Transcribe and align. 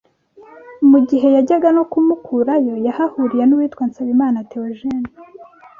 mu 0.89 0.99
gihe 1.09 1.27
yajyaga 1.35 1.69
no 1.77 1.83
kumukurayo 1.91 2.73
yahahuriye 2.87 3.43
n’uwitwa 3.45 3.83
Nsabimana 3.89 4.39
Theogene 4.49 5.07